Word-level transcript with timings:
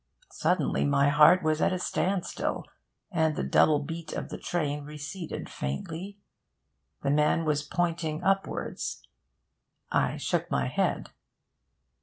Suddenly 0.31 0.83
my 0.85 1.09
heart 1.09 1.43
was 1.43 1.61
at 1.61 1.71
a 1.71 1.77
standstill, 1.77 2.65
and 3.11 3.35
the 3.35 3.43
double 3.43 3.77
beat 3.77 4.13
of 4.13 4.29
the 4.29 4.37
train 4.39 4.83
receded 4.83 5.47
faintly. 5.47 6.17
The 7.03 7.11
man 7.11 7.45
was 7.45 7.61
pointing 7.61 8.23
upwards...I 8.23 10.17
shook 10.17 10.49
my 10.49 10.65
head. 10.69 11.11